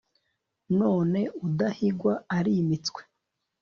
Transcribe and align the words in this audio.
none 0.79 1.19
udahigwa 1.47 2.13
arimitswe 2.37 3.01